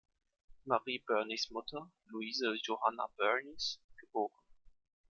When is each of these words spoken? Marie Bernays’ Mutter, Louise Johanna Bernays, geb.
Marie 0.65 1.03
Bernays’ 1.07 1.51
Mutter, 1.51 1.83
Louise 2.07 2.41
Johanna 2.63 3.07
Bernays, 3.19 3.77
geb. 3.99 4.31